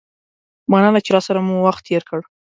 مننه 0.71 0.99
چې 1.05 1.09
راسره 1.15 1.39
مو 1.47 1.55
وخت 1.65 1.81
تیر 1.87 2.01
کړ. 2.09 2.19